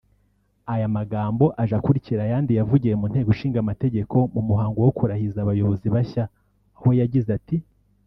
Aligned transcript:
Aya 0.73 0.87
magambo 0.97 1.45
aje 1.61 1.73
akurikira 1.79 2.21
ayandi 2.23 2.51
yavugiye 2.59 2.93
mu 2.99 3.05
nteko 3.11 3.29
ishingamategeko 3.35 4.15
mu 4.33 4.41
muhango 4.47 4.79
wo 4.85 4.91
kurahiza 4.97 5.37
abayobozi 5.41 5.87
bashya 5.95 6.23
aho 6.77 6.89
yagize 7.01 7.29
ati 7.39 7.57